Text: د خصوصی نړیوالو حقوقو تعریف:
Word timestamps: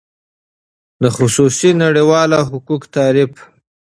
د 1.01 1.03
خصوصی 1.17 1.69
نړیوالو 1.83 2.37
حقوقو 2.49 2.91
تعریف: 2.95 3.31